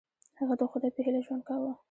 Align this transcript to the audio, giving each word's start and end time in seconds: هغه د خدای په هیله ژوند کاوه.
هغه 0.39 0.53
د 0.59 0.61
خدای 0.71 0.91
په 0.95 0.99
هیله 1.05 1.19
ژوند 1.25 1.43
کاوه. 1.47 1.71